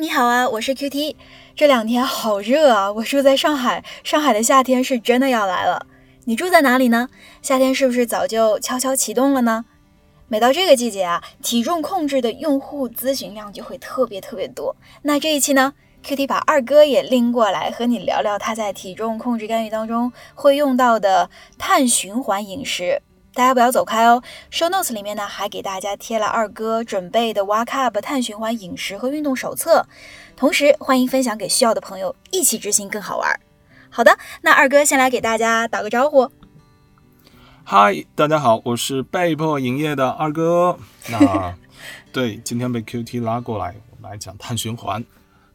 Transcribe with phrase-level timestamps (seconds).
[0.00, 1.16] 你好啊，我是 QT。
[1.56, 5.86] 这两天好热啊，我住在上海，上海的夏天是真的要来了。
[6.26, 7.08] 你住在哪里呢？
[7.42, 9.64] 夏天是不是早就悄悄启动了呢？
[10.28, 14.76] 每到这个季节啊，体重控制的用户咨询量就会特别特别多。
[15.02, 15.72] 那这一期呢
[16.04, 23.02] ，QT 把二哥也拎过来和你聊聊他在体重控制干预当中会用到的碳循环饮食。
[23.38, 24.20] 大家不要走开哦
[24.50, 29.86] ，Show Notes 里面呢还给大家贴了二哥准备的 Walk Up 碳循环饮食和运动手册，
[30.34, 33.38] 同时欢迎分享给需要的朋友，一起执行更好玩。
[33.90, 36.28] 好的，那二哥先来给大家打个招呼。
[37.62, 40.76] 嗨，大家好，我是被迫营业的二哥。
[41.08, 41.54] 那
[42.12, 45.04] 对，今天被 QT 拉过来，我们来讲碳循环。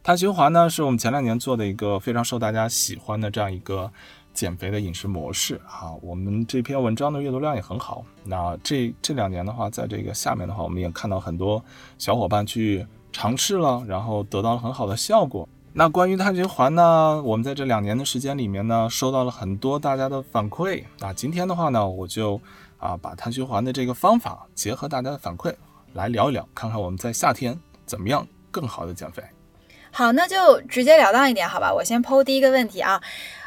[0.01, 3.91] 碳循环呢，是我们前两年做的一个非常受大家喜欢的这样一个。
[4.33, 8.03] 减肥的饮食模式啊，我们这篇文章的阅读量也很好。
[8.23, 11.63] 那这这两年的话，在这个下面的话，我们也看到很多
[11.97, 15.47] 小伙伴去尝试了，然后得到了很好的效果。
[15.75, 20.83] 那关于碳循环呢，我们在这两年的时间里面呢，收到了很多大家的反馈。
[20.99, 22.39] 那今天的话呢，我就
[22.77, 25.53] 啊把碳循环的这个方法结合大家的反馈
[25.93, 29.23] 来聊一聊，看看我们在夏天怎么样更好的减肥。
[29.91, 31.71] 好，那就直截了当一点，好吧？
[31.71, 33.01] 我先抛第一个问题啊。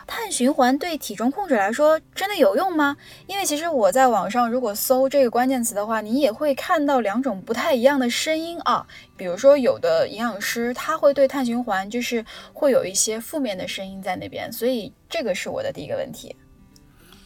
[0.07, 2.97] 碳循环对体重控制来说真的有用吗？
[3.27, 8.87] 因为其实我在网上如果搜这个关键词的话，你也会看到两种不太一样的声音啊。
[9.17, 16.37] 比如说有的营养师他会对碳循环就是会有一些负面的声音在那边，所以这个是我的第一个问题。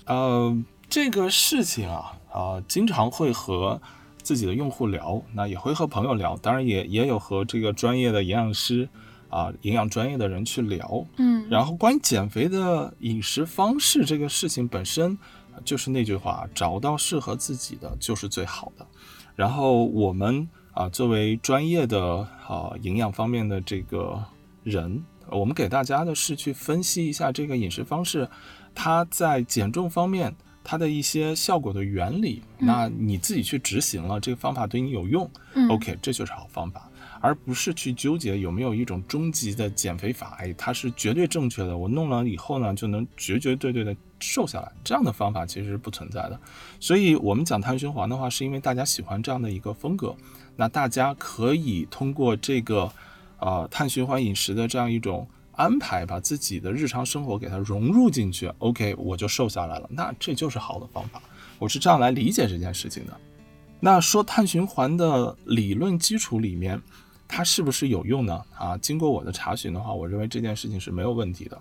[0.06, 0.56] 呃，
[0.89, 3.80] 这个事情啊啊，经常会和
[4.23, 8.89] 自己的用户聊，那也会和朋友聊，当然也也有和这个专业的营养师。
[9.30, 15.17] 啊，营养专业的人去聊，嗯，然后关于减肥的饮食方式这个事情本身，
[15.64, 18.86] 就是那句话，找到适合自己的就是最好的。
[19.36, 24.23] 然后我们啊，作为专业的啊营养方面的这个
[24.64, 28.29] 人，我们给大家的是去分析一下这个饮食方式，
[28.74, 32.42] 它在减重方面它的一些效果的原理。
[32.58, 35.30] 那你自己去执行了，这个方法对你有用
[35.70, 36.89] ，OK，这就是好方法。
[37.20, 46.41] 而不是去纠结有没有一种终极的减肥法，哎，它是绝对正确的，我弄了以后呢就能绝绝对对的瘦下来，这样的方法其实是不存在的。
[46.81, 50.17] 所以，我们讲碳循环的话，是因为大家喜欢这样的一个风格，
[50.57, 52.91] 那大家可以通过这个，
[53.39, 61.20] 呃，碳循环饮食的这样一种安排，把自己的日常生活给它融入进去，OK，我就瘦下来了，那这就是好的方法。
[61.58, 63.14] 我是这样来理解这件事情的。
[63.79, 66.81] 那说碳循环的理论基础里面。
[67.33, 68.45] 它是不是有用呢？
[68.58, 71.57] 啊，经过我的查询的话，我认为这件事情是没有问题的。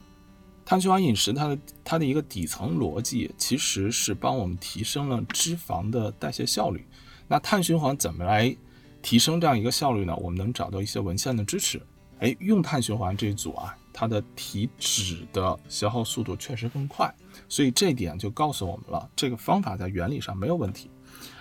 [0.66, 6.86] 碳循环饮食它的它的一个底层逻辑其实是帮我们提升了脂肪的代谢效率。
[7.28, 8.56] 那碳循环怎么来
[9.02, 10.16] 提升这样一个效率呢？
[10.18, 11.82] 我们能找到一些文献的支持。
[12.20, 17.14] 哎，用碳循环这一组啊，它的体脂的消耗速度确实更快，
[17.48, 20.90] 所以这一点就告诉我们了，这个方法在原理上没有问题。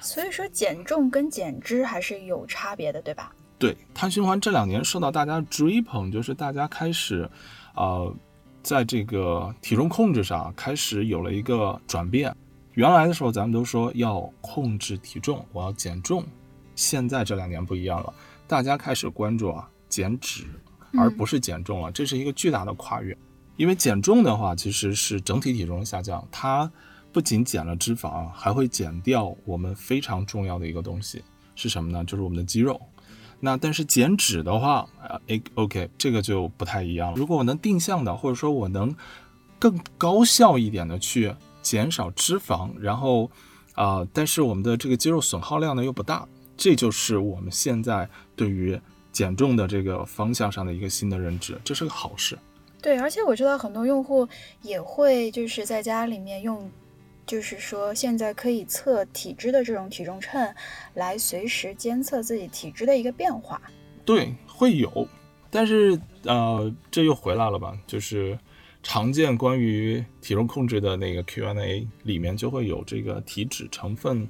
[0.00, 3.34] 所以说减重跟减脂还是有差别的，对吧？
[3.58, 7.28] 对碳循环这两年受到大家追捧，就是大家开始，
[7.74, 8.14] 呃，
[8.62, 12.34] 在这个体重控制上开始有了一个转变。
[12.74, 16.24] 原来的时候咱们都说要控制体重，我要减重，
[16.76, 18.14] 现在这两年不一样了，
[18.46, 20.44] 大家开始关注啊减脂，
[20.96, 23.16] 而不是减重了，这是一个巨大的跨越。
[23.56, 26.70] 因为减重的话其实是整体体重下降，它
[27.12, 31.24] 不仅减了脂肪，还会减掉我们非常重要的一个东西
[31.56, 32.04] 是什么呢？
[32.04, 32.80] 就是我们的肌肉。
[33.40, 37.16] 那但是减脂的话，啊，诶，OK，这个就不太一样了。
[37.16, 38.94] 如果我能定向的，或者说我能
[39.58, 43.30] 更高效一点的去减少脂肪，然后
[43.74, 46.26] 啊，但是我们的这个肌肉损耗量呢又不大，
[46.56, 48.80] 这就是我们现在对于
[49.12, 52.38] 减重的这个方向上的一个新的认知，这是个好事。
[52.82, 54.28] 对，而且我知道很多用户
[54.62, 56.70] 也会就是在家里面用。
[57.28, 60.52] 就是说，现在可以测体脂的这种体重秤，
[60.94, 63.60] 来随时监测自己体脂的一个变化。
[64.06, 65.06] 对，会有，
[65.50, 67.78] 但是呃，这又回来了吧？
[67.86, 68.38] 就是
[68.82, 74.26] 常见关于体重控制的那个 Q&A 里面就会有这个体脂成分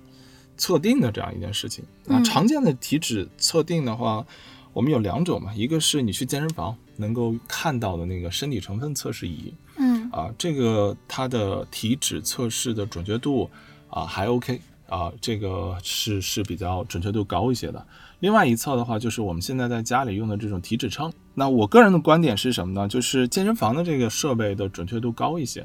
[0.56, 1.84] 测定的这样一件事情。
[2.04, 4.26] 那常见的体脂测定的话，
[4.72, 13.50] 我们有两种嘛，一个是你去健身房能够看到的那个身体成分测试仪，嗯啊，这个它的体脂测试的准确度
[13.90, 17.86] 啊还 OK 啊，这个是是比较准确度高一些的。
[18.20, 21.12] 另外一侧的话，就是我们现在在家里用的这种体脂秤。
[21.34, 22.88] 那我个人的观点是什么呢？
[22.88, 25.64] 就是健身房的这个设备的准确度高一些，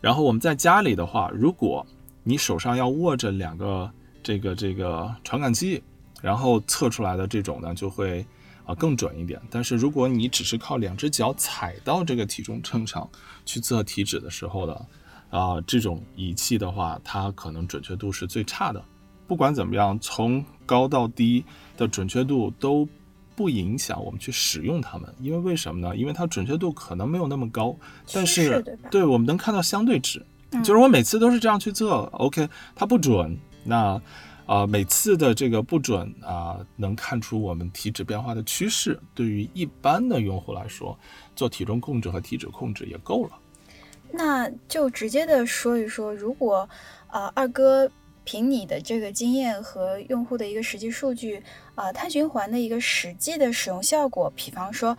[0.00, 1.86] 然后我们在家里的话，如果
[2.24, 3.88] 你手上要握着两个
[4.22, 5.80] 这个这个传感器，
[6.20, 8.26] 然后测出来的这种呢，就会
[8.64, 9.40] 啊更准一点。
[9.50, 13.08] 但是如果你只是靠两只脚踩到这个体重秤上
[13.44, 14.86] 去测体脂的时候的
[15.30, 18.82] 啊，这种仪器的话，它可能准确度是最差的。
[19.26, 21.44] 不管怎么样，从高到低
[21.76, 22.86] 的准确度都
[23.34, 25.96] 不影响我们去使用它们，因为为什么呢？
[25.96, 27.74] 因为它准确度可能没有那么高，
[28.12, 30.18] 但是对对我们能看到相对值。
[30.50, 33.98] 嗯就是我每次都是这样去测，OK，它不准，那
[34.52, 39.00] 啊、每次的这个不准啊、能看出我们体脂变化的趋势。
[39.14, 40.98] 对于一般的用户来说，
[41.34, 43.30] 做体重控制和体脂控制也够了。
[44.10, 46.68] 那就直接的说一说，如果
[47.10, 47.90] 呃二哥
[48.24, 51.42] 凭你的这个经验和用户的一个实际数据，
[51.74, 54.94] 啊、碳循环的一个实际的使用效果，比方说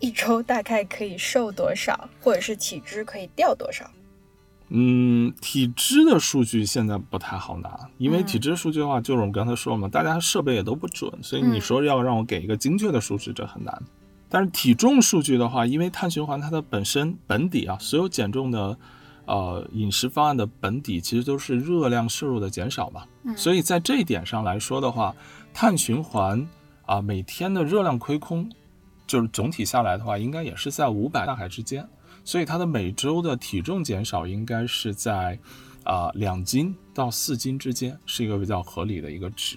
[0.00, 3.90] 一周大概可以瘦多少，或者是体脂可以掉多少？
[4.70, 13.82] 嗯，体脂的数据现在不太好拿，因为嗯体脂数据的话，就是我们刚才说了嘛，大家设备也都不准，所以你嗯说要让我给一个精确的数值，这很难。
[14.28, 18.76] 但是体重数据的话，因为碳循环它的本身本底啊，所有减重的
[19.24, 25.14] 呃饮食方案的本底其实都是热量摄入的减少嘛，嗯所以在这一点上来说的话，
[25.54, 26.46] 碳循环
[26.84, 28.50] 啊每天的热量亏空，
[29.06, 31.88] 就是总体下来的话，应该也是在五百大卡之间。
[32.28, 35.38] 所以它的每周的体重减少应该是在
[35.82, 39.56] 啊两、斤到四斤之间，是一个比较合理的一个值，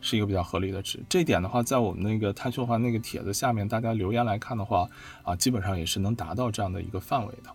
[0.00, 1.02] 是一个比较合理的值。
[1.08, 4.88] 这点的话，在我们那个碳循环那个帖子下面，大家留言来看的话，
[5.24, 7.50] 啊，基本上也是能达到这样的一个范围的。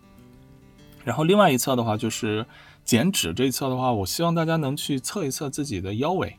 [1.02, 2.44] 然后另外一侧的话，就是
[2.84, 6.36] 减脂这一侧的话，我希望大家能去测一测自己的腰围、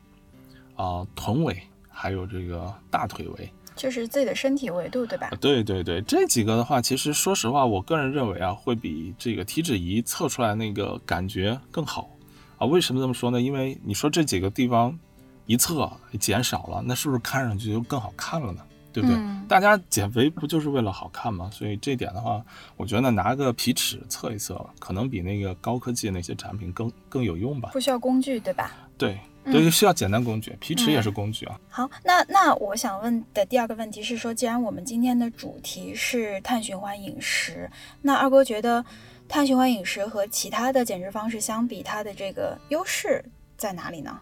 [0.76, 3.52] 啊、臀围，还有这个大腿围。
[3.80, 5.38] 就是自己的身体维度，对吧啊？
[5.40, 12.10] 对对对，这几个的话，其实说实话，我个人认为啊，会比这个体脂仪测出来那个感觉更好
[12.58, 12.66] 啊。
[12.66, 13.40] 为什么这么说呢？
[13.40, 14.98] 因为你说这几个地方
[15.46, 18.60] 一测减少了，那是不是看上去就更好看了呢？
[18.92, 19.16] 对不对？
[19.16, 21.50] 嗯大家减肥不就是为了好看吗？
[21.50, 22.40] 所以这点的话，
[22.76, 27.70] 我觉得拿个皮尺测一测，可能比那个高科技那些产品更更有用吧。
[27.72, 28.70] 不需要工具，对吧？
[28.98, 31.58] 对嗯对，需要简单工具，皮尺也是工具啊。
[31.68, 37.70] 好，那那我想问的第二个问题是说，既然我们今天的主题是碳循环饮食，
[38.02, 38.84] 那二哥觉得
[39.28, 43.24] 碳循环饮食和其他的减脂方式相比，它的这个优势
[43.56, 44.20] 在哪里呢？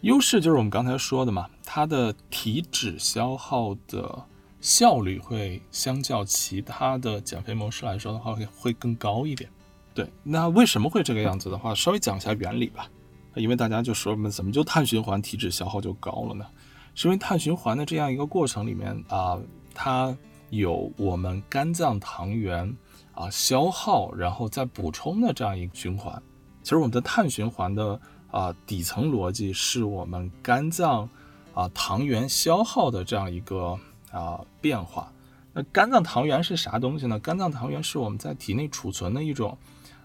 [0.00, 4.24] 优势就是我们刚才说的嘛，它的体脂消耗的
[4.60, 9.48] 效率会相较其他的减肥模式来说的话，会会更高一点。
[9.94, 12.88] 对，那为什么会这个样子的话，稍微讲一下原理吧。
[13.34, 16.46] 因为大家就说怎么就碳循环体脂消耗就高了呢？
[16.94, 19.38] 是因为碳循环的这样一个过程里面啊、
[19.72, 20.16] 它
[20.50, 22.76] 有我们肝脏糖原
[23.14, 26.20] 啊消耗，然后再补充的这样一个循环。
[26.62, 28.00] 其实我们的碳循环的
[28.30, 31.08] 啊、底层逻辑是我们肝脏
[31.54, 33.78] 啊糖原消耗的这样一个
[34.10, 35.12] 啊变化。
[35.52, 37.18] 那肝脏糖原是啥东西呢？
[37.20, 39.56] 肝脏糖原是我们在体内储存的一种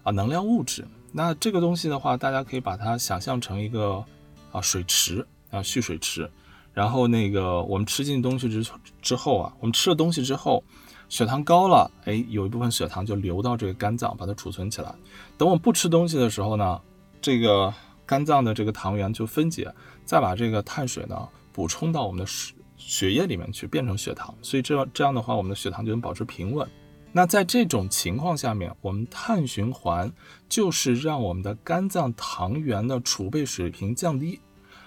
[0.02, 0.86] 啊能量物质。
[1.12, 4.04] 那这个东西的话，大家可以把它想象成一个
[4.52, 6.30] 啊水池啊蓄水池。
[6.74, 8.70] 然后那个我们吃进东西之
[9.00, 10.62] 之后啊，我们吃了东西之后，
[11.08, 14.94] 血糖高了，哎，有一部分血糖就流到这个肝脏，把它储存起来。
[15.38, 16.78] 等我们不吃东西的时候呢，
[17.22, 17.72] 这个
[18.04, 19.72] 肝脏的这个糖原就分解，
[20.04, 24.34] 再把这个碳水呢补充到我们的血血液里面去，变成血糖。
[24.42, 26.68] 所以这样这样的话，我们的血糖就能保持平稳。
[27.16, 30.12] 那在这种情况下面，我们碳循环
[30.50, 34.38] 就是让我们的肝脏糖原的储备水平降低。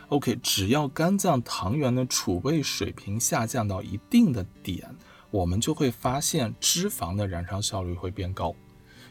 [0.09, 4.95] OK，只要肝脏糖原的储备水平下降到一定的点，
[5.31, 8.53] 我们就会发现脂肪的燃烧效率会变高。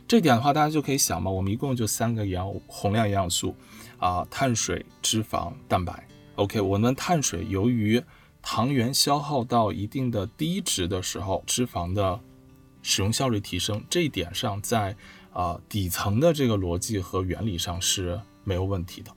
[0.07, 3.53] 这点的话，大家就可以想嘛，我们一共就三个营养宏量营养素
[3.99, 6.07] 啊、碳水、脂肪、蛋白。
[6.37, 8.01] OK，我们碳水由于
[8.41, 12.21] 糖原消耗到一定的低值的时候，脂肪的
[12.89, 14.97] 使用效率提升，这一点上在
[15.35, 19.11] 啊、底层的这个逻辑和原理上是没有问题的。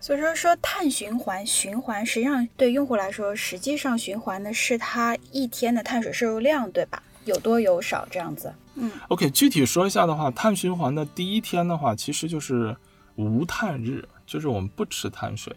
[0.00, 7.00] 所以说说碳循环循环，实际上对用户来说，实际上循环的是它一天的碳水摄入量，对吧？
[7.24, 8.52] 有多有少这样子。
[8.74, 12.76] 嗯 OK，具体说一下的话，碳循环的第一天的话，其实就是
[13.14, 15.54] 无碳日，就是我们不吃碳水。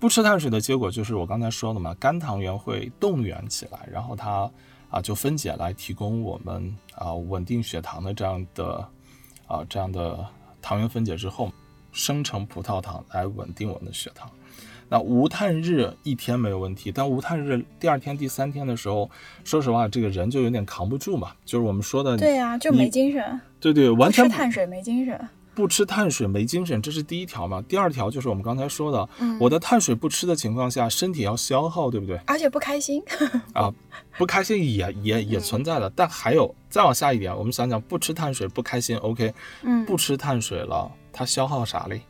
[0.00, 4.50] 不吃碳水的结果就是我刚才说的嘛，肝糖原会动员起来，然后它
[4.90, 8.88] 啊就分解来提供我们啊稳定血糖的这样的
[9.46, 10.26] 啊这样的
[10.60, 11.50] 糖原分解之后，
[11.92, 14.30] 生成葡萄糖来稳定我们的血糖。
[14.92, 19.08] 那无碳日一天没有问题，但无碳日第二天、第三天的时候，
[19.44, 25.28] 说实话，这个人就有点扛不住嘛，就是我们说的，对呀、就没精神，对对，完全碳水没精神。
[25.60, 27.60] 不吃碳水没精神，这是第一条嘛。
[27.68, 32.16] 第二条就是我们刚才说的，嗯我的碳水不吃的情况下，身体要消耗，对不对？
[32.26, 33.02] 而且不开心，
[33.52, 33.70] 啊，
[34.16, 42.00] 不开心也也也存在的，但还有再往下一点，我们想想，不吃碳水不开心，OK，嗯，不吃碳水了，它消耗啥嘞？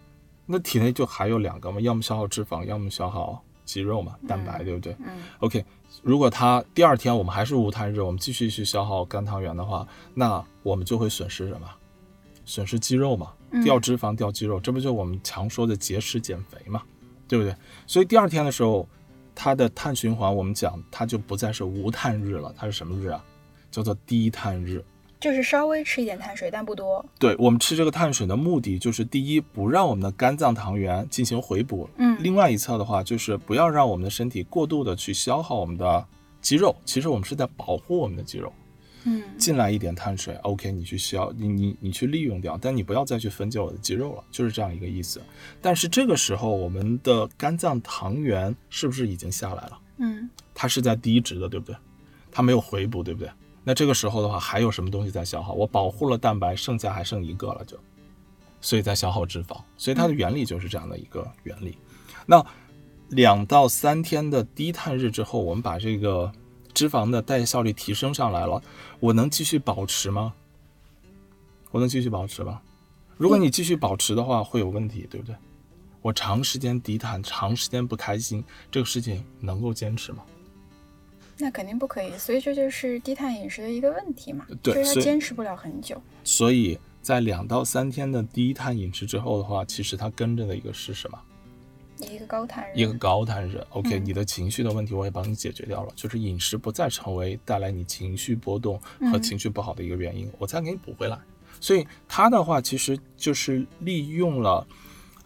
[0.46, 4.94] 那体内就还有两个嘛，要么消耗脂肪，要么消耗肌肉嘛，蛋白，对不对？
[5.00, 5.64] 嗯 OK，
[6.02, 11.68] 如果它第二天我们还是无碳日，我们继续去消耗肝糖原的话，那我们就会损失什么？
[12.44, 16.82] 损失肌肉嘛，嗯掉脂肪、掉肌肉，这不就我们常说的节食减肥嘛，
[17.26, 17.54] 对不对？
[17.86, 18.88] 所以第二天的时候，
[19.34, 23.24] 它的碳循环我们讲它就不再是无碳日了，它是什么日啊？
[23.70, 24.84] 叫做低碳日。
[25.18, 27.04] 就是稍微吃一点碳水，但不多。
[27.18, 36.06] 对我们吃这个碳水的目的，就是第一，不让我们的肝脏糖原进行回补；嗯另外一侧的话，就是不要让我们的身体过度的去消耗我们的
[36.40, 36.74] 肌肉。
[36.86, 38.50] 其实我们是在保护我们的肌肉。
[39.04, 45.20] 嗯进来一点碳水，OK，你去消，你你你去利用掉，但你不要再去分解我的肌肉了，就是这样一个意思。
[45.62, 49.78] 但是这个时候，我们的肝脏糖原是不是已经下来了？
[49.98, 51.76] 嗯它是在低值的，对不对？
[52.30, 53.30] 它没有回补，对不对？
[53.64, 55.52] 那这个时候的话，还有什么东西在消耗？
[55.52, 57.78] 我保护了蛋白，剩下还剩一个了就，
[58.60, 59.58] 所以在消耗脂肪。
[59.76, 61.76] 所以它的原理就是这样的一个原理。
[62.26, 62.44] 那
[63.08, 66.30] 两到三天的低碳日之后，我们把这个
[66.80, 68.62] 脂肪的代谢效率提升上来了，
[69.00, 70.32] 我能继续保持吗？
[71.70, 72.62] 我能继续保持吗？
[73.18, 75.36] 如果你继续保持的话，会有问题，对不对？
[76.00, 80.22] 我长时间低碳，长时间不开心，这个事情能够坚持吗？
[81.36, 86.00] 那肯定不可以，所以这就是低碳饮食的一个问题嘛，对所以坚持不了很久。
[86.24, 91.20] 所以在两到三天的低碳饮食之后的话，其实它跟着的一个是什么？
[92.06, 93.64] 一个高碳日，一个高碳日。
[93.70, 101.18] OK，、嗯你的情绪的问题我也帮你解决掉了，就是饮食不再成为带来你情绪波动和嗯情绪不好的一个原因，我再给你补回来。
[101.60, 104.66] 所以它的话其实就是利用了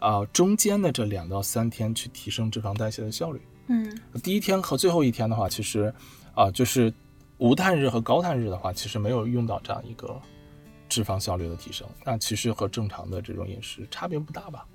[0.00, 3.40] 啊、中间的这两到三天去提升脂肪代谢的效率。
[3.69, 5.95] 嗯第一天和最后一天的话，其实
[6.35, 6.93] 啊、就是
[7.38, 10.21] 无碳日和高碳日的话，其实没有用到这样一个
[10.88, 11.87] 脂肪效率的提升。
[12.04, 14.66] 那其实和正常的这种饮食差别不大吧？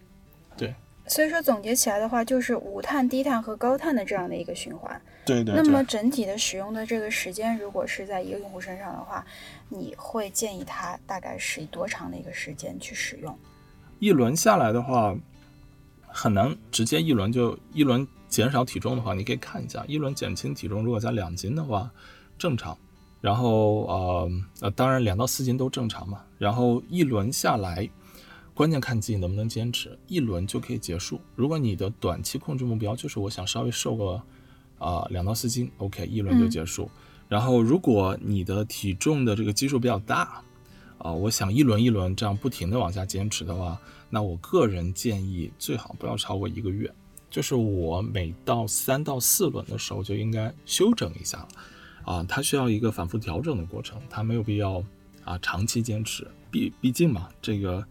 [0.57, 0.73] 对，
[1.09, 5.01] 所以说总结起来的话，就是无碳、低碳和高碳的这样的一个循环。
[5.25, 9.25] 对对那么整体的使用的这个时间，如果是在一个用户身上的话，
[9.67, 13.37] 你会建议他大概是多长的一个时间去使用？
[13.99, 15.15] 一轮下来的话，
[16.07, 21.91] 很难直接一轮就一轮减少体重的话，你可以看一下，一轮减轻体重，如果在两斤的话，
[22.37, 22.77] 正常。
[23.21, 26.21] 然后呃呃，当然两到四斤都正常嘛。
[26.37, 27.89] 然后一轮下来，
[28.59, 31.21] 关键看自己能不能坚持，一轮就可以结束。
[31.33, 34.21] 如果你的短期控制目标就是我想稍微瘦个
[34.77, 36.91] 啊两、到四斤，OK，一轮就结束。
[37.29, 40.43] 然后如果你的体重的这个基数比较大，
[40.97, 46.93] 啊、我想一轮一轮这样不停的往下坚持的话，那我个人建议最好不要超过一个月，
[47.29, 51.47] 就是我每到三到四轮的时候就应该休整一下了，
[52.03, 54.83] 啊，它需要一个反复调整的过程，它没有必要
[55.23, 57.87] 啊长期坚持，毕毕竟嘛，这个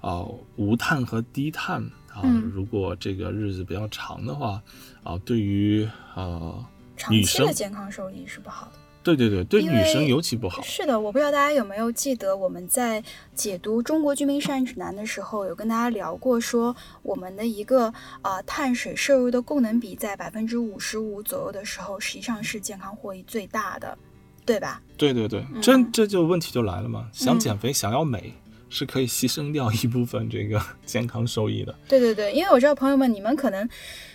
[0.00, 0.24] 啊
[0.56, 4.62] 无碳和低碳啊，嗯如果这个日子比较长的话，
[5.02, 6.64] 啊，对于呃
[7.10, 8.72] 女长期的健康受益是不好的。
[9.02, 10.60] 对对对，对女生尤其不好。
[10.60, 13.02] 是的，我不知道大家有没有记得我们在
[13.34, 17.90] 解读《中国居民膳食指南》的时候，有跟大家聊过说，我们的一个
[18.20, 23.96] 呃碳水摄入的供能比在百分之五十五左右的时候，实际上是健康获益最大的，
[24.44, 24.82] 对吧？
[24.98, 27.08] 对对对，这嗯这就问题就来了嘛。
[27.10, 28.34] 想嗯减肥，想要美，
[28.70, 31.74] 是可以牺牲掉一部分这个 健康收益的。
[31.86, 33.68] 对对对，因为我知道朋友们你们可能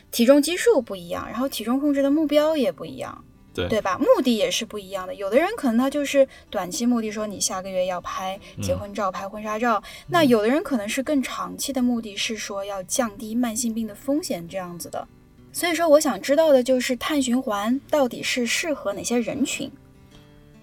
[0.10, 3.24] 体重基数不一样，然后体重控制的目标也不一样。
[3.54, 3.98] 对对吧？
[3.98, 5.16] 目的也是不一样的。
[5.16, 15.08] 有的人可能他就是短期目的，说你下个月要拍结婚照、拍婚纱照；那有的人可能是更长期的目的，是说要降低慢性病的风险这样子的。
[15.54, 19.72] 所以说，我想知道的就是碳循环到底是适合哪些人群？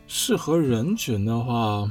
[0.07, 1.91] 适合人群的话，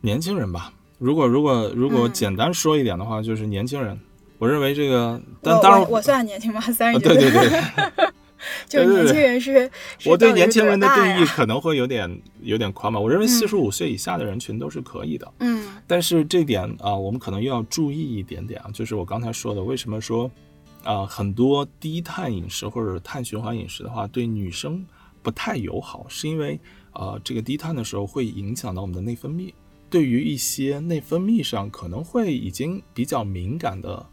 [0.00, 0.72] 年轻人吧。
[0.98, 3.98] 如果如果如果嗯简单说一点的话，就是年轻人。
[4.38, 6.60] 我认为这个，但当然我我算年轻吗？
[6.62, 8.08] 三啊十几岁，对对 对，
[8.66, 9.70] 就是年轻人是。
[10.06, 12.98] 我对年轻人的定义可能会有点有点宽吧。
[12.98, 15.30] 我认为嗯四十五岁以下的人群都是可以的。
[15.40, 20.30] 嗯但是这点啊，我们可能又要注意一点点啊，就是我刚才说的，为什么说
[20.82, 24.82] 啊、很多低碳饮食或者碳循环饮食的话，对女生
[25.22, 26.58] 不太友好，是因为
[26.94, 29.52] 呃，这个低碳的时候会影响到我们的内分泌。
[29.90, 34.06] 对于一些内分泌上可能会已经比较敏感的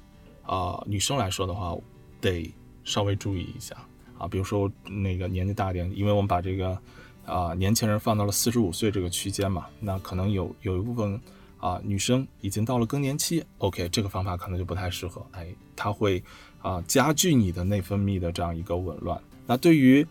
[0.43, 1.75] 啊、女生来说的话，
[2.19, 2.51] 得
[2.83, 3.75] 稍微注意一下
[4.17, 4.27] 啊。
[4.27, 6.77] 比如说那个年纪大一点，因为我们把这个
[7.25, 11.19] 啊、年轻人放到了四十五岁这个区间嘛，那可能有有一部分
[11.59, 16.23] 啊、女生已经到了更年期，OK，这个方法可能就不太适合，哎，它会
[16.61, 19.21] 啊、加剧你的内分泌的这样一个紊乱。
[19.45, 20.05] 那对于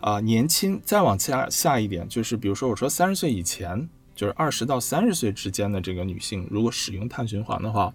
[0.00, 3.88] 啊、年轻再往下下一点，就是比如说我说三十岁以前，
[4.20, 7.90] 就是二十到三十岁之间的这个女性，如果使用碳循环的话，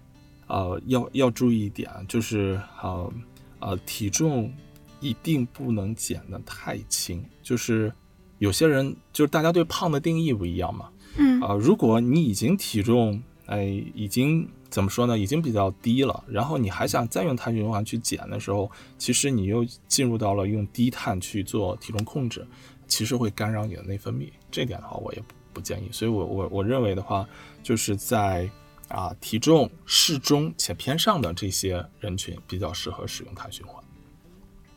[0.48, 3.14] 呃，要要注意一点，就是呃
[3.60, 4.52] 呃体重
[5.00, 7.94] 一定不能减得太轻，就是
[8.40, 13.64] 有些人就是大家对胖的定义不一样嘛，嗯啊、如果你已经体重哎
[13.94, 22.48] 已经怎么说呢，已经比较低了，然后你还想再用碳循环去减的时候，其实你又进入到了用低碳去做体重控制，
[22.88, 24.28] 其实会干扰你的内分泌。
[24.50, 25.90] 这点的话，我也不不建议。
[25.92, 27.26] 所以我我我认为的话，
[27.64, 28.50] 就是在
[28.90, 33.84] 啊体重适中且偏上的这些人群比较适合使用碳循环。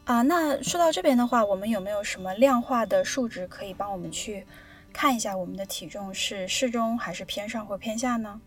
[0.04, 4.46] 啊，那说到这边的话，我们有没有什么量化的数值可以帮我们去
[4.92, 8.40] 看一下我们的体重是适中还是偏上或偏下呢？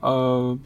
[0.00, 0.58] 呃，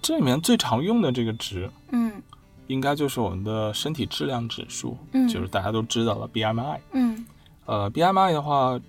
[0.00, 2.22] 这里面最常用的这个值，嗯
[2.68, 6.78] 应该就是我们的身体质量指数，嗯就是大家都知道的 BMI。
[6.92, 7.26] 嗯
[7.66, 8.80] 呃，BMI 的话，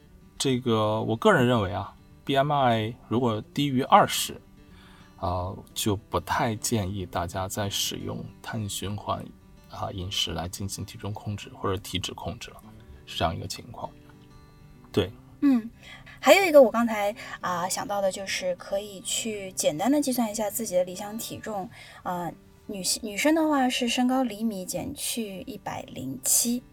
[0.41, 1.93] 这个我个人认为啊
[2.25, 4.41] ，BMI 如果低于二十，
[5.17, 9.23] 啊，就不太建议大家再使用碳循环
[9.69, 12.57] 啊饮食来进行体重控制或者体脂控制了，
[13.05, 13.87] 是这样一个情况。
[14.91, 15.69] 对，嗯，
[16.19, 21.69] 还有一个我刚才啊、想到的就是可以去简单的计算一下自己的理想体重。
[22.01, 22.33] 呃，
[22.65, 26.63] 女性女生的话是身高厘米减去一百零七。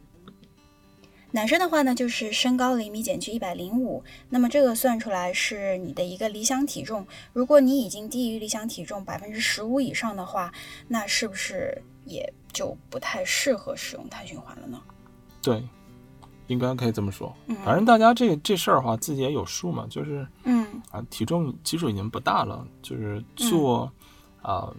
[1.31, 7.07] 男生的话呢，就是身高厘米减去一百零五，那么这个算出来是你的一个理想体重。
[7.33, 10.53] 如果你已经低于理想体重百分之十五以上的话，
[10.89, 14.81] 那是不是也就不太适合使用碳循环了呢？
[15.43, 15.63] 对，
[16.47, 17.35] 应该可以这么说。
[17.47, 23.93] 嗯反正大家这这事儿的话，自己也有数嘛，就是嗯啊，体重基数已经不大了，就是做
[24.41, 24.75] 啊、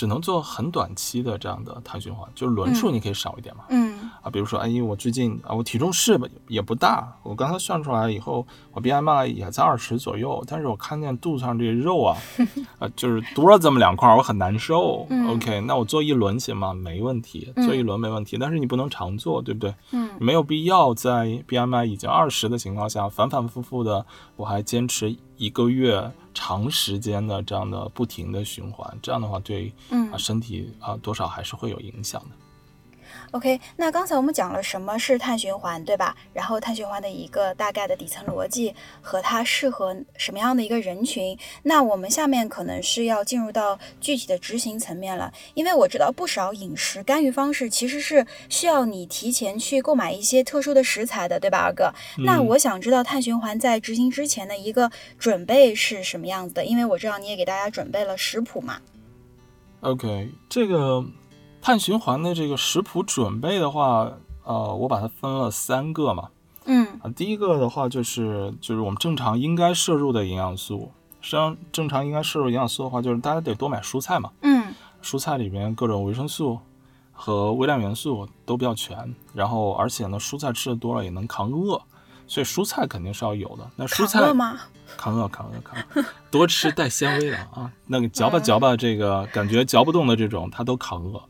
[0.00, 3.64] 只能做很短期的这样的碳循环，就是轮数嗯你可以少一点嘛。
[3.68, 12.16] 嗯啊，比如说，哎，因为我最近啊，我体重是也不大，我刚才算出来以后，我 BMI 也在二十左右，但是我看见肚子上这个肉啊，
[12.80, 15.06] 啊，就是多了这么两块儿，我很难受。
[15.10, 16.72] 嗯 OK，那我做一轮行吗？
[16.72, 19.74] 没问题，做一轮没问题，但是你不能常做，对不对？
[19.92, 32.28] 嗯没有必要在 BMI 已经二十的情况下，反反复复的，我还坚持一个月长时间的这样的不停的循环，这样的话对嗯啊身体啊多少还是会有影响的。
[33.32, 36.16] OK，那刚才我们讲了什么是碳循环，对吧？
[36.32, 41.38] 然后碳循环的一个大概的底层逻辑和它适合什么样的一个人群。
[41.62, 51.92] 那我们下面可能是要进入到具体的执行层面了，因为我知道不少饮食干预方式其实是需要你提前去购买一些特殊的食材的，对吧，二哥？
[52.24, 58.78] 那嗯我想知道碳循环在执行之前的一个准备是什么样子的，因为我知道你也给大家准备了食谱嘛。
[59.80, 61.02] OK，这个
[61.62, 64.10] 碳循环的这个食谱准备的话，
[64.44, 66.28] 呃，我把它分了三个嘛。
[66.64, 74.30] 嗯啊，第一个的话就是就是我们正常应该摄入的营养素，实际上正常应该摄入营养素的话，就是大家得多买蔬菜嘛。
[74.42, 76.58] 嗯蔬菜里面各种维生素
[77.12, 81.80] 和微量元素都比较全，然后而且呢，蔬菜吃的多了也能抗饿，
[82.26, 83.66] 所以蔬菜肯定是要有的。
[83.76, 84.60] 那蔬菜扛饿吗？
[84.98, 91.22] 抗饿抗饿抗饿，多吃带纤维的啊，那个嚼吧嚼吧，这个感觉嚼不动的这种，它都抗饿。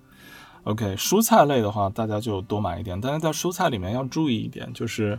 [0.65, 5.19] OK，蔬菜类的话，大家就多买一点，但是在蔬菜里面要注意一点，就是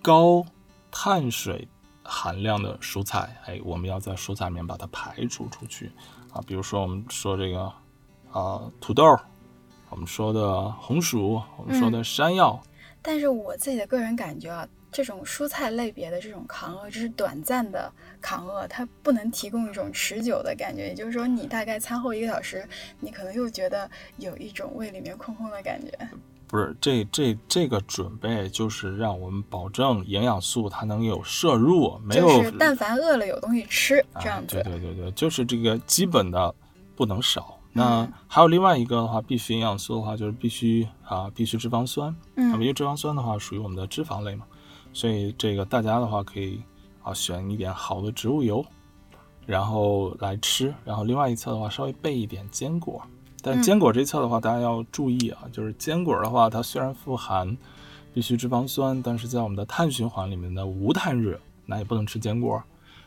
[0.00, 0.44] 高
[0.90, 1.66] 碳水
[2.04, 5.90] 含量的蔬菜，哎，我们要在蔬菜里面把它排除出去
[6.32, 6.40] 啊。
[6.46, 7.72] 比如说我们说这个
[8.30, 9.04] 啊、土豆，
[9.90, 12.60] 我们说的红薯，我们说的山药，
[13.02, 20.88] 但是我自己的个人感觉啊，这种蔬菜类别的这种抗饿，就是短暂的抗饿，它不能提供一种持久的感觉。
[20.88, 22.68] 也就是说，你大概餐后一个小时，
[23.00, 25.90] 你可能又觉得有一种胃里面空空的感觉。
[26.46, 34.44] 不是这这这个准备就是让我们保证营养素它能有摄入，没有就是但凡饿了有东西吃，这样。
[34.46, 36.54] 对对对对，就是这个基本的
[36.94, 37.58] 不能少。
[37.72, 42.14] 那嗯还有另外一个的话，必须营养素的话，就是必须啊，必须脂肪酸。
[42.34, 44.44] 那么因嗯为脂肪酸的话属于我们的脂肪类嘛，
[44.92, 46.60] 所以这个大家的话可以
[47.02, 48.64] 啊选一点好的植物油，
[49.46, 50.72] 然后来吃。
[50.84, 53.02] 然后另外一侧的话，稍微备一点坚果
[53.42, 57.56] 但坚果这一侧的话，大家要注意啊，就是坚果的话，它虽然富含
[58.14, 62.62] 必需脂肪酸，但是在我们的碳循环里面的无碳日，那也不能吃坚果。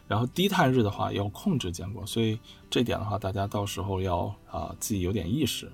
[0.08, 2.38] 然后低碳日的话要控制坚果，所以
[2.70, 5.72] 这点的话，大家到时候要啊自己有点意识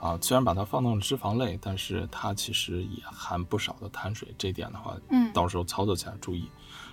[0.00, 0.18] 啊。
[0.20, 6.48] 虽然把它放到了脂肪类，但是它其实也含不少的碳水，这点的话，嗯，到时候操作起来注意。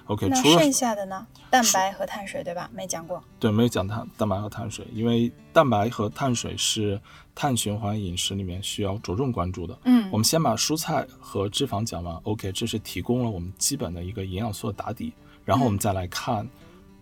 [0.05, 1.27] OK，那除了剩下的呢？
[1.49, 2.69] 蛋白和碳水对吧？
[2.73, 3.21] 没讲过。
[3.39, 6.99] 对，没有讲碳蛋白和碳水，因为蛋白和碳水是
[7.35, 9.77] 碳循环饮食里面需要着重关注的。
[9.83, 15.11] 嗯我们先把蔬菜和脂肪讲完，OK，这是提供了我们基本的一个营养素的打底，
[15.43, 16.47] 然后我们再来看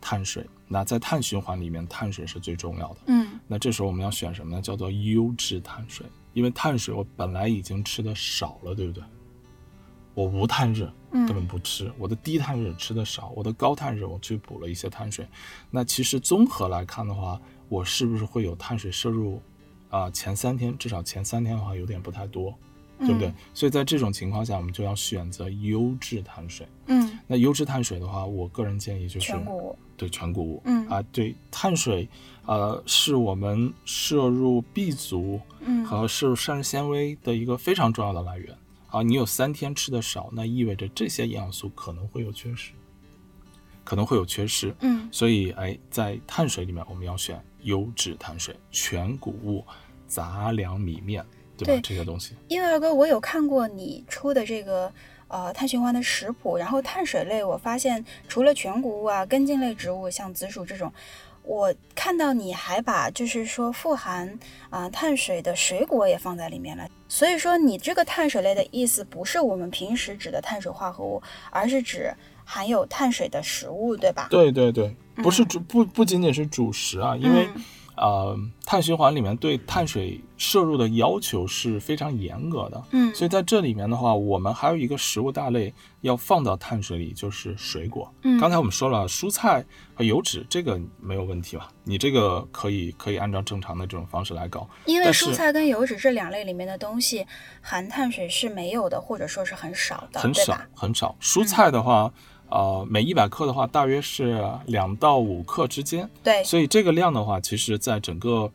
[0.05, 0.45] 碳水。
[0.67, 2.97] 那在碳循环里面，碳水是最重要的。
[3.07, 4.61] 嗯那这时候我们要选什么呢？
[4.61, 9.03] 叫做优质碳水，因为碳水我本来已经吃的少了，对不对？
[10.13, 15.27] 我无碳日嗯根本不吃，我的低碳日吃的少，我的高碳日我去补了一些碳水。
[15.71, 19.41] 那其实综合来看的话，我是不是会有碳水摄入？
[19.89, 22.53] 啊、前三天至少前三天的话有点不太多，
[22.99, 23.27] 对不对？
[23.27, 26.67] 嗯所以在这种情况下，我们就要选择优质碳水。
[26.87, 29.77] 嗯，那优质碳水的话，我个人建议就是全谷物。
[29.97, 32.07] 对全谷物，嗯啊，对碳水，
[32.45, 38.53] 呃，是我们摄入 B 族嗯和摄入膳食纤维的一个非常重要的来源
[38.89, 39.01] 啊。
[39.01, 42.73] 你有三天吃的少，那意味着这些营养素可能会有缺失，
[43.85, 44.75] 可能会有缺失。
[44.81, 49.63] 嗯所以，哎，在碳水里面，我们要选优质碳水，全谷物、
[50.05, 51.25] 杂粮米面，
[51.57, 51.73] 对吧？
[51.73, 52.33] 对这些东西。
[52.47, 54.91] 因为二哥，我有看过你出的这个
[55.27, 60.91] 呃碳循环的食谱，然后碳水类，我发现除了全谷物啊、根茎类植物，像紫薯这种，
[61.43, 64.37] 我看到你还把就是说富含
[64.69, 66.87] 啊、碳水的水果也放在里面了。
[67.07, 72.13] 所以说，你这个碳水类的意思不是我们平时指的碳水化合物，而是指
[72.43, 74.27] 含有碳水的食物，对吧？
[74.29, 77.47] 对对对，不是嗯主不不仅仅是主食啊，因为。
[77.55, 77.63] 嗯
[77.97, 88.11] 呃，碳循环里面对碳水摄入的要求是非常严格的，嗯所以在这里面的话，我们还有一个食物大类要放到碳水里，就是水果。
[88.23, 91.69] 嗯刚才我们说了，蔬菜和油脂这个没有问题吧？
[91.83, 94.67] 你这个可以可以按照正常的这种方式来搞。
[94.85, 97.25] 因为蔬菜跟油脂这两类里面的东西
[97.61, 100.57] 含碳水是没有的，或者说是很少的，很少？
[100.73, 101.15] 很少。
[101.21, 102.11] 蔬菜的话，
[102.49, 106.09] 呃，每一百克的话，大约是两到五克之间。
[106.21, 108.51] 对，所以这个量的话，其实在整个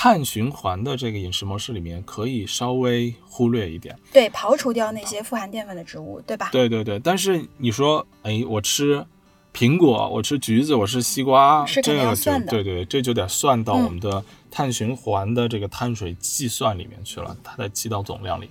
[0.00, 3.98] 碳循环的这个饮食模式里面，可以稍微忽略一点。
[4.12, 6.50] 对，刨除掉那些富含淀粉的植物，对吧？
[6.52, 9.04] 对对对，但是你说，哎，我吃
[9.52, 18.48] 苹果，我吃橘子，我吃西瓜，是这个就对对对，这就得算到嗯我们的碳循环的这个碳水计算里面去了，它得记到总量里，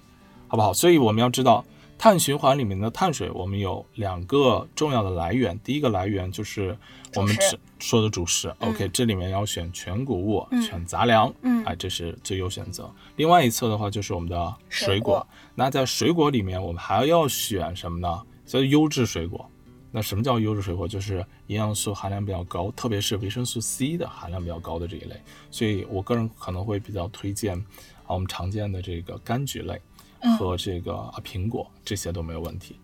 [0.49, 0.73] 好不好？
[0.73, 1.63] 所以我们要知道。
[1.97, 5.59] 碳循环里面的碳水，我们有两个重要的来源。
[5.63, 6.77] 第一个来源就是
[7.15, 12.89] 我们吃说的主食嗯，OK，这里面要选全谷物，嗯选杂粮，嗯哎，这是最优选择。
[13.15, 18.21] 另外一侧的话就是我们的水水果，那在水果里面，我们还要选什么呢？
[18.45, 19.49] 叫优质水果。
[19.89, 20.87] 那什么叫优质水果？
[20.87, 25.19] 就是营养素含量比较高，特别是维生素 C 的含量比较高的这一类。
[25.49, 27.57] 所以我个人可能会比较推荐
[28.05, 29.96] 啊，我们常见的这个柑橘类嗯
[30.37, 32.79] 和这个啊苹果，这些都没有问题。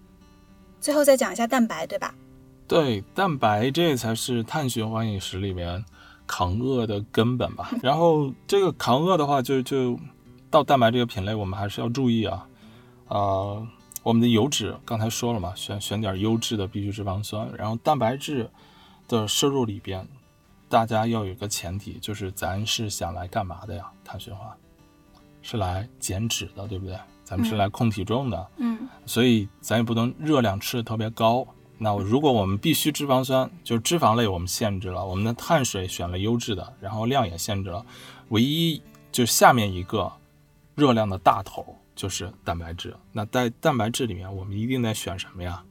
[0.79, 2.13] 最后再讲一下蛋白，对吧？
[2.67, 5.83] 对，蛋白这才是碳循环饮食里面
[6.25, 7.71] 抗饿的根本吧。
[7.81, 9.99] 然后这个抗饿的话就，就
[10.49, 12.47] 到蛋白这个品类，我们还是要注意啊。
[13.07, 13.67] 呃，
[14.01, 18.49] 我们的油脂刚才说了嘛，选选点优质的必需脂肪酸，然后蛋白质
[19.07, 20.07] 的摄入里边，
[20.69, 23.91] 大家要有一个前提，就是咱是想来干嘛的呀？
[24.03, 24.49] 碳循环
[25.41, 26.97] 是来减脂的，对不对？
[27.23, 28.47] 咱们是嗯来控体重的。
[28.57, 31.45] 嗯所以咱也不能热量吃的特别高。
[31.77, 37.85] 那如果我们必须脂肪酸，就是脂肪类我们限制了，我们的碳水选了优质的，然后量也限制了，
[38.29, 38.81] 唯一
[39.11, 40.09] 就下面一个
[40.75, 42.95] 热量的大头就是蛋白质。
[43.11, 45.61] 那在蛋白质里面，我们一定得选什么呀？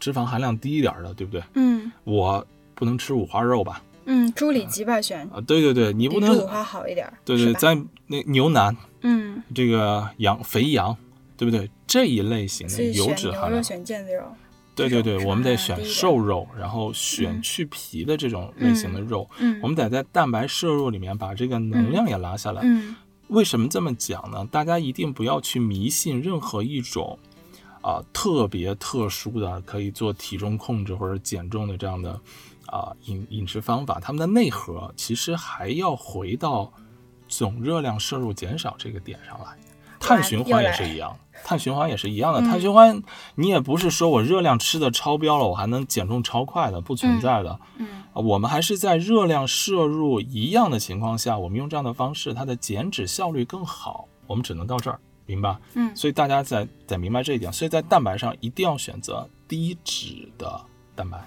[0.00, 1.42] 脂肪含量低一点的，对不对？
[1.54, 3.82] 嗯我不能吃五花肉吧？
[4.06, 10.96] 嗯，猪里脊吧选，啊，对对对，你不能五，花好一点，对对，在那牛腩嗯，这个羊肥羊，
[11.36, 11.70] 对不对？
[11.86, 13.62] 这一类型的油脂含量。
[13.62, 14.22] 选腱子肉，
[14.74, 19.28] 对对对，我们得选瘦肉，然后选嗯去皮的这种类型的肉。
[19.38, 22.62] 嗯，我们得在蛋白摄入里面把这个能量也拉下来。
[22.64, 22.94] 嗯
[23.28, 24.48] 为什么这么讲呢？
[24.50, 27.18] 大家一定不要去迷信任何一种
[27.82, 32.18] 啊、特别特殊的可以做体重控制或者减重的这样的
[32.64, 36.72] 啊、饮饮食方法，它们的内核其实还要回到
[37.28, 39.46] 总热量摄入减少这个点上来。
[40.00, 42.40] 碳循环也是一样，碳循环也是一样的。
[42.40, 43.02] 碳循环
[43.34, 47.58] 你也不是说我热量吃的超标了，我还能减重超快的，不存在的。
[47.78, 54.06] 嗯，我们还是在热量摄入一样的情况下，我们用这样的方式，它的减脂效率更好。
[54.28, 55.56] 我们只能到这儿，明白？
[55.74, 60.60] 嗯，所以大家在在明白这一点，所以在蛋白上一定要选择低脂的
[60.94, 61.18] 蛋白，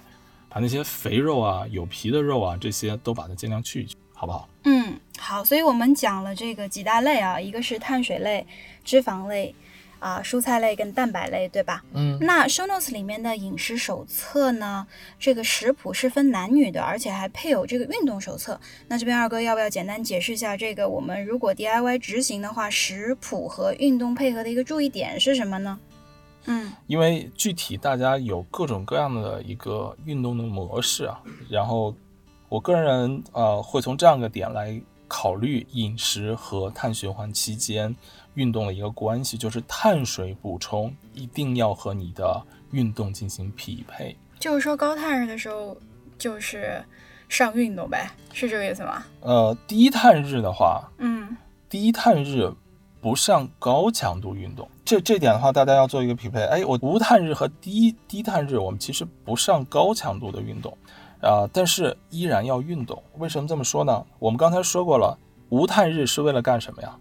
[0.47, 4.47] 把那些肥肉啊、有皮的肉啊这些都把它尽量去一去，好不好？
[4.65, 8.45] 嗯，好，所以我们讲了这个几大类啊，一个是碳水类、
[8.86, 9.55] 脂肪类。
[9.97, 11.84] 啊，蔬菜类跟蛋白类，对吧？
[11.93, 14.88] 嗯，那 Show Notes 里面的饮食手册呢？
[15.19, 18.60] 这个食谱是分男女的，而且还配有这个运动手册。
[18.88, 20.89] 那这边二哥要不要简单解释一下这个？
[20.89, 25.79] 我们如果 DIY 执行的话，食谱和运动配合的一个注意点是什么呢？
[26.45, 31.93] 嗯，因为具体大家有各种各样的一个运动的模式啊，然后
[32.51, 37.95] 我个人呃会从这样一个点来考虑饮食和碳循环期间。
[38.33, 44.15] 运动的一个关系就是碳水补充一定要和你的运动进行匹配。
[44.39, 45.75] 就是说高碳日的时候
[46.17, 46.83] 就是
[47.29, 49.03] 上运动呗，是这个意思吗？
[49.21, 51.35] 呃，低碳日的话，嗯，
[51.69, 52.51] 低碳日
[53.01, 54.69] 不上高强度运动。
[54.83, 56.41] 这这点的话，大家要做一个匹配。
[56.43, 60.77] 哎，我无碳日和低低碳日，我们其实不上高强度的运动，
[61.21, 63.01] 啊，但是依然要运动。
[63.17, 64.05] 为什么这么说呢？
[64.19, 65.17] 我们刚才说过了，
[65.49, 66.97] 无碳日是为了干什么呀？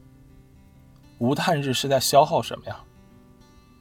[1.19, 2.81] 无碳日是在消耗什么呀？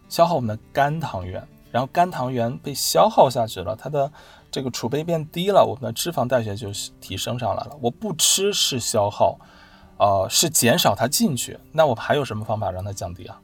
[0.07, 4.11] 消耗我们的肝糖原，然后肝糖原被消耗下去了，它的
[4.49, 7.77] 这个储备变低了，我们的脂肪代谢就提升上来了。
[7.81, 9.37] 我不吃是消耗，
[9.97, 11.59] 呃，是减少它进去。
[11.71, 13.39] 那我还有什么方法让它降低啊？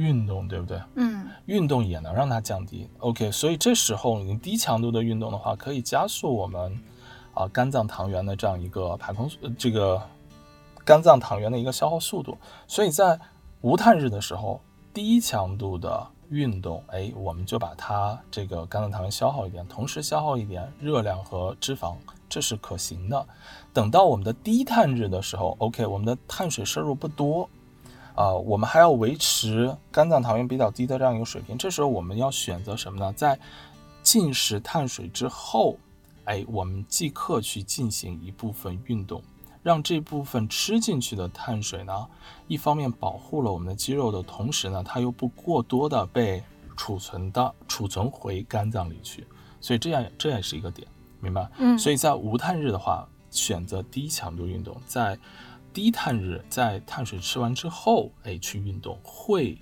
[0.00, 0.80] 运动，对不对？
[0.94, 2.88] 嗯，运动也能让它降低。
[2.98, 6.76] OK，所以这时候你低强度的运动的话，可以加速我们
[7.34, 10.00] 啊肝脏糖原的这样一个排空，这个。
[10.82, 12.36] 肝脏糖原的一个消耗速度，
[12.66, 13.16] 所以在
[13.60, 14.60] 无碳日的时候，
[14.92, 21.94] 低强度的运动，哎，我们就把它这个肝脏糖原消耗一点，同时消耗一点热量和脂肪，
[22.28, 23.24] 这是可行的。
[23.72, 27.48] 等到我们的低碳日的时候，OK，我们的碳水摄入不多，
[28.14, 33.12] 啊，我们还要维持肝脏糖原比较低的这样一个水平，这时候我们要选择什么呢？
[33.14, 33.38] 在
[34.02, 35.76] 进食碳水之后，
[36.24, 39.22] 哎，我们即刻去进行一部分运动。
[39.62, 42.06] 让这部分吃进去的碳水呢，
[42.48, 46.42] 一方面保护了我们的肌肉的同时呢，它又不过多的被
[46.78, 49.26] 储存到储存回肝脏里去，
[49.60, 50.88] 所以这样这也是一个点，
[51.20, 51.46] 明白？
[51.58, 55.18] 嗯，所以在无碳日的话，选择低强度运动，在
[55.72, 59.58] 低碳日，在碳水吃完之后，哎，去运动，会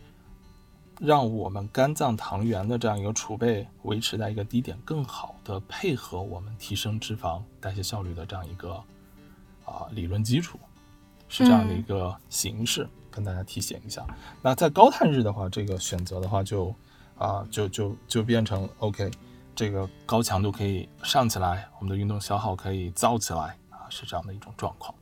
[1.01, 8.83] 让我们肝脏糖原的这样一个储备维持在一个低点，更好的配合我们提升脂肪代谢效率的这样一个。
[9.71, 10.59] 啊，理论基础
[11.29, 14.03] 是这样的一个形式，跟大家提醒一下。
[14.41, 16.75] 那在高碳日的话，这个选择的话就
[17.19, 19.11] 啊，就就就变成 OK，
[19.55, 24.95] 这个高强度可以上起来，我们的运动消耗可以造起来啊，是这样的一种状况。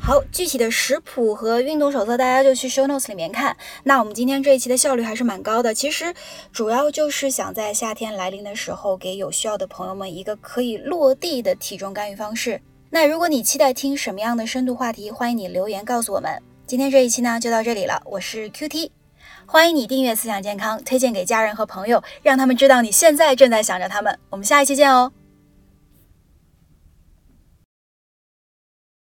[0.00, 3.54] 好，具体的食谱和运动手册，大家就去 show notes 里面看。
[3.84, 6.14] 那我们今天这一期的效率还是蛮高的，其实
[6.50, 12.60] 主要就是想在夏天来临的时候，给有需要的朋友们一个可以落地的体重干预方式。
[12.88, 16.30] 那如果你期待听什么样的深度话题，欢迎你留言告诉我们。
[16.66, 18.92] 今天这一期呢就到这里了，我是 Q T，
[19.44, 24.18] 欢迎你订阅思想健康，推荐给家人和朋友，让他们知道你现在正在想着他们。
[24.30, 25.12] 我们下一期见哦。